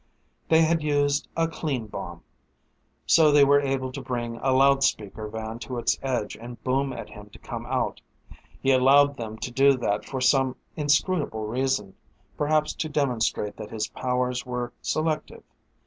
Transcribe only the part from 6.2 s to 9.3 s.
and boom at him to come out. He allowed